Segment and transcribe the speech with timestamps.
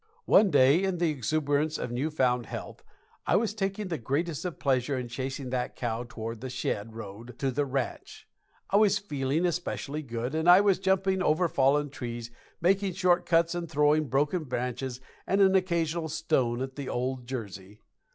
[0.25, 2.83] One day, in the exuberance of new found health,
[3.27, 7.37] I was taking the greatest of pleasure in chasing that cow toward the "shed" road
[7.37, 8.27] to the ranch.
[8.71, 13.53] I was feeling especially good, and I was jumping over fallen trees, making short cuts
[13.53, 17.81] and throwing broken branches and an occasional stone at the old Jersey.